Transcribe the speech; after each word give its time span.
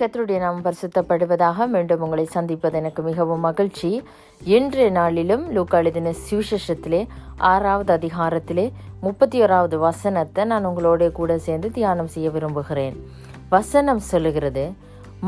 கத்தருடைய 0.00 0.38
நாம் 0.38 0.60
பரிசுத்தப்படுவதாக 0.66 1.66
மீண்டும் 1.72 2.02
உங்களை 2.04 2.24
சந்திப்பது 2.24 2.76
எனக்கு 2.78 3.02
மிகவும் 3.02 3.42
மகிழ்ச்சி. 3.46 3.90
இன்றைய 4.56 4.90
நாளிலும் 4.90 5.44
லூக்காளிதின 5.56 6.12
சுவிசேஷத்திலே 6.26 7.00
ஆறாவது 7.36 7.92
அதிகாரத்திலே 7.96 8.64
முப்பத்தி 9.00 9.38
ஓராவது 9.44 9.76
வசனத்தை 9.78 10.44
நான் 10.44 10.66
உங்களோட 10.66 11.12
கூட 11.18 11.38
சேர்ந்து 11.46 11.70
தியானம் 11.70 12.10
செய்ய 12.14 12.30
விரும்புகிறேன். 12.30 12.96
வசனம் 13.48 14.02
சொல்லுகிறது 14.10 14.64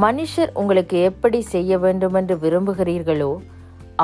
மனுஷர் 0.04 0.52
உங்களுக்கு 0.54 1.02
எப்படி 1.02 1.40
செய்ய 1.54 1.78
வேண்டும் 1.78 2.14
என்று 2.14 2.36
விரும்புகிறீர்களோ 2.44 3.32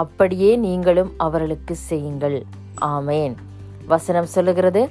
அப்படியே 0.03 0.51
நீங்களும் 0.57 1.13
அவர்களுக்கு 1.17 1.75
செய்யுங்கள். 1.91 2.39
ஆமேன். 2.95 3.35
வசனம் 3.87 4.33
சொல்லுகிறது 4.35 4.83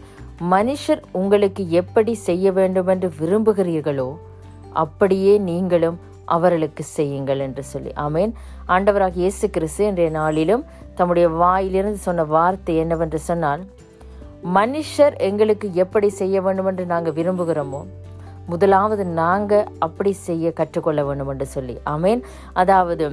மனுஷர் 0.56 1.04
உங்களுக்கு 1.12 1.64
எப்படி 1.70 2.16
செய்ய 2.28 2.52
வேண்டும் 2.52 2.88
என்று 2.88 3.10
விரும்புகிறீர்களோ 3.20 4.10
அப்படியே 4.84 5.34
நீங்களும் 5.50 5.98
அவர்களுக்கு 6.36 6.84
செய்யுங்கள் 6.98 7.42
என்று 7.46 7.64
சொல்லி. 7.74 7.92
ஆமேன். 8.06 8.32
ஆண்டவராக 8.76 9.22
இயேசு 9.24 9.46
கிறிஸ்து 9.56 9.84
இன்றைய 9.90 10.12
நாளிலும் 10.20 10.64
தம்முடைய 11.00 11.28
வாயிலிருந்து 11.42 12.00
சொன்ன 12.08 12.26
வார்த்தை 12.36 12.76
என்னவென்று 12.84 13.20
சொன்னால் 13.30 13.62
மனுஷர் 14.56 15.16
எங்களுக்கு 15.28 15.68
எப்படி 15.84 16.10
செய்ய 16.20 16.42
வேண்டும் 16.46 16.70
என்று 16.72 16.84
நாங்கள் 16.94 17.18
விரும்புகிறோமோ 17.20 17.82
முதலாவது 18.52 19.04
நாங்கள் 19.22 19.66
அப்படி 19.86 20.12
செய்ய 20.28 20.52
கற்றுக்கொள்ள 20.60 21.02
வேண்டும் 21.08 21.32
என்று 21.34 21.48
சொல்லி. 21.56 21.76
ஆமேன். 21.94 22.22
அதாவது 22.62 23.06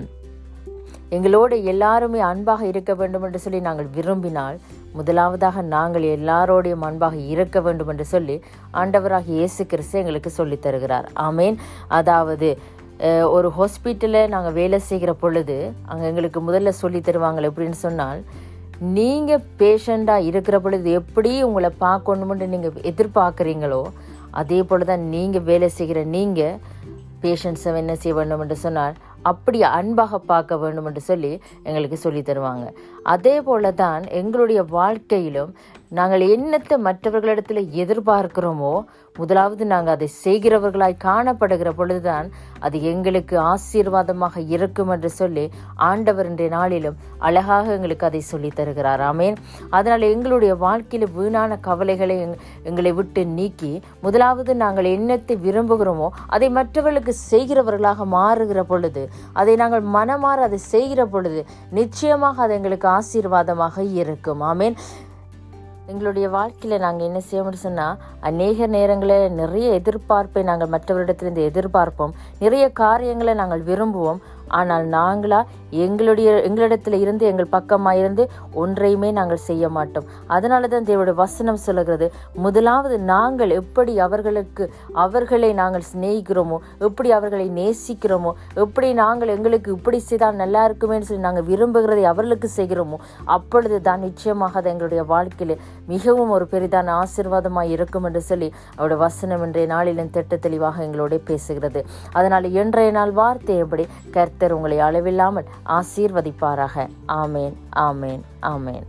எங்களோடு 1.12 1.64
எல்லாருமே 1.64 2.18
அன்பாக 2.20 2.66
இருக்க 2.66 2.94
வேண்டும் 2.94 3.22
என்று 3.22 3.38
சொல்லி 3.38 3.60
நாங்கள் 3.60 3.86
விரும்பினால் 3.86 4.58
முதலாவதாக 4.92 5.62
நாங்கள் 5.62 6.02
எல்லாரோடையும் 6.02 6.80
அன்பாக 6.80 7.16
இருக்க 7.16 7.60
வேண்டும் 7.60 7.88
என்று 7.88 8.04
சொல்லி 8.04 8.40
ஆண்டவராக 8.72 9.26
இயேசு 9.26 9.66
கிறிஸ்து 9.66 9.98
எங்களுக்கு 9.98 10.30
சொல்லித் 10.30 10.62
தருகிறார். 10.62 11.08
ஆமேன். 11.16 11.56
அதாவது 11.88 12.56
ஒரு 13.22 13.48
ஹாஸ்பிட்டலில் 13.48 14.28
நாங்கள் 14.28 14.52
வேலை 14.52 14.78
செய்கிற 14.78 15.12
பொழுது 15.12 15.72
அங்கே 15.86 16.06
எங்களுக்கு 16.06 16.40
முதல்ல 16.40 16.68
சொல்லி 16.68 17.00
தருவாங்க 17.00 17.40
எப்படின்னு 17.40 17.72
சொன்னால் 17.72 18.24
நீங்கள் 18.80 19.42
பேஷண்ட்டாக 19.58 20.18
இருக்கிற 20.20 20.60
பொழுது 20.60 20.90
எப்படி 20.90 21.42
உங்களை 21.42 21.70
பார்க்கணுமென்று 21.80 22.46
நீங்கள் 22.46 22.72
எதிர்பார்க்குறீங்களோ 22.72 23.84
அதே 24.30 24.62
போல 24.62 24.84
தான் 24.84 25.00
நீங்கள் 25.08 25.42
வேலை 25.42 25.68
செய்கிற 25.68 26.04
நீங்கள் 26.04 26.58
பேஷண்ட்ஸை 27.22 27.74
என்ன 27.76 27.94
செய்ய 27.94 28.14
வேண்டும் 28.14 28.40
என்று 28.40 28.56
சொன்னால் 28.56 28.94
அப்படி 29.30 29.58
அன்பாக 29.78 30.18
பார்க்க 30.32 30.56
வேண்டும் 30.62 30.88
என்று 30.90 31.02
சொல்லி 31.10 31.32
எங்களுக்கு 31.68 31.96
சொல்லி 31.96 32.20
தருவாங்க. 32.20 32.66
அதே 33.14 33.36
போல 33.48 33.72
தான் 33.82 34.02
எங்களுடைய 34.20 34.60
வாழ்க்கையிலும் 34.76 35.52
நாங்கள் 35.94 36.20
என்னத்தை 36.20 36.78
மற்றவர்களிடத்தில் 36.78 37.68
எதிர்பார்க்கிறோமோ 37.72 38.84
முதலாவது 39.16 39.66
நாங்கள் 39.66 39.94
அதை 39.94 40.10
செய்கிறவர்களாய் 40.24 40.96
காணப்படுகிற 41.04 41.70
பொழுதுதான் 41.70 42.30
அது 42.60 42.82
எங்களுக்கு 42.82 43.40
ஆசீர்வாதமாக 43.40 44.48
இருக்கும் 44.48 44.88
என்று 44.88 45.10
சொல்லி 45.10 45.50
ஆண்டவர் 45.74 46.26
இன்றைய 46.26 46.52
நாளிலும் 46.52 46.96
அழகாக 47.18 47.72
எங்களுக்கு 47.72 48.06
அதை 48.06 48.20
சொல்லி 48.20 48.48
தருகிறார். 48.48 49.00
ஆமேன். 49.00 49.36
அதனால் 49.70 50.00
எங்களுடைய 50.00 50.54
வாழ்க்கையில் 50.54 51.10
வீணான 51.10 51.58
கவலைகளை 51.58 52.26
எங்- 52.26 52.38
எங்களை 52.62 52.92
விட்டு 52.92 53.26
நீக்கி 53.26 53.82
முதலாவது 54.02 54.56
நாங்கள் 54.56 54.84
என்னத்தை 54.84 55.38
விரும்புகிறோமோ 55.44 56.08
அதை 56.26 56.50
மற்றவர்களுக்கு 56.50 57.14
செய்கிறவர்களாக 57.30 57.96
மாறுகிற 58.12 58.60
பொழுது 58.60 59.08
அதை 59.32 59.54
நாங்கள் 59.54 59.84
மனமாற 59.84 60.42
அதை 60.42 60.58
செய்கிற 60.58 61.06
பொழுது 61.06 61.46
நிச்சயமாக 61.70 62.42
அது 62.42 62.54
எங்களுக்கு 62.54 62.88
ஆசீர்வாதமாக 62.88 63.78
இருக்கும். 63.92 64.42
ஆமேன். 64.42 64.74
எங்களுடைய 65.86 66.28
வாழ்க்கையில் 66.28 66.80
நாங்கள் 66.80 67.06
என்ன 67.06 67.20
செய்ய 67.20 67.44
முடியும் 67.44 67.66
சொன்னால் 67.66 67.96
அநேக 68.20 68.66
நேரங்களில் 68.66 69.32
நிறைய 69.32 69.80
எதிர்பார்ப்பை 69.80 70.42
நாங்கள் 70.42 70.68
மற்றவரிடத்திலிருந்து 70.68 71.42
எதிர்பார்ப்போம். 71.50 72.12
நிறைய 72.38 72.70
காரியங்களை 72.72 73.34
நாங்கள் 73.34 73.62
விரும்புவோம். 73.62 74.20
ஆனால் 74.48 74.84
நாங்களா 74.86 75.40
எங்களுடைய 75.84 76.30
எங்களிடத்தில் 76.48 76.98
இருந்து 77.00 77.24
எங்கள் 77.26 77.52
பக்கமாக 77.54 77.98
இருந்து 77.98 78.24
ஒன்றையுமே 78.54 79.10
நாங்கள் 79.12 79.42
செய்ய 79.46 79.68
மாட்டோம். 79.68 80.06
அதனால 80.26 80.68
தான் 80.68 80.86
தேவனுடைய 80.88 81.14
வசனம் 81.14 81.60
சொல்லுகிறது 81.66 82.06
முதலாவது 82.36 82.98
நாங்கள் 82.98 83.50
எப்படி 83.50 83.98
அவர்களுக்கு 83.98 84.66
அவர்களை 84.94 85.52
நாங்கள் 85.52 85.86
சிநேகிக்கிறோமோ 85.92 86.58
எப்படி 86.80 87.10
அவர்களை 87.10 87.46
நேசிக்கிறோமோ 87.60 88.32
எப்படி 88.56 88.92
நாங்கள் 88.92 89.28
எங்களுக்கு 89.28 89.70
இப்படி 89.72 89.98
செய்தால் 89.98 90.40
நல்லா 90.42 90.62
இருக்குமேனு 90.68 91.08
சொல்லி 91.08 91.26
நாங்கள் 91.28 91.48
விரும்புகிறதை 91.50 92.04
அவர்களுக்கு 92.12 92.50
செய்கிறோமோ 92.56 92.98
அப்பொழுது 93.24 93.78
தான் 93.80 94.00
நிச்சயமாக 94.00 94.58
அது 94.60 94.70
எங்களுடைய 94.70 95.02
வாழ்க்கையில் 95.04 95.56
மிகவும் 95.86 96.30
ஒரு 96.30 96.44
பெரிதான 96.52 96.92
ஆசீர்வாதமாக 97.02 97.68
இருக்கும் 97.68 98.04
என்று 98.04 98.20
சொல்லி 98.20 98.48
அவருடைய 98.76 98.98
வசனம் 98.98 99.44
இன்றைய 99.46 99.66
நாளிலும் 99.66 100.10
திட்ட 100.10 100.36
தெளிவாக 100.36 100.84
எங்களோட 100.84 101.18
பேசுகிறது. 101.30 101.80
அதனால் 102.12 102.46
இன்றைய 102.60 102.90
நாள் 102.90 103.12
வார்த்தையபடி 103.12 103.84
கர்த்தர் 104.34 104.56
உங்களை 104.56 104.78
அளவில்லாமல் 104.80 105.48
ஆசீர்வதிப்பாராக. 105.66 106.86
ஆமேன் 107.08 107.54
ஆமேன் 107.76 108.22
ஆமேன். 108.42 108.86